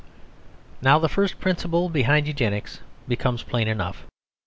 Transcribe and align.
Now 0.81 0.97
the 0.97 1.07
first 1.07 1.39
principle 1.39 1.87
behind 1.87 2.25
Eugenics 2.25 2.79
becomes 3.07 3.43
plain 3.43 3.67
enough. 3.67 4.07